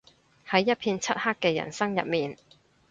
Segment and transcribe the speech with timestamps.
[0.49, 2.35] 喺一片漆黑嘅人生入面